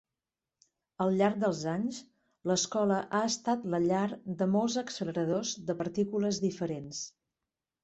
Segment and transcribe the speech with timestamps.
[1.03, 1.99] Al llarg dels anys,
[2.53, 4.07] l'escola ha estat la llar
[4.41, 7.07] de molts acceleradors de partícules diferents.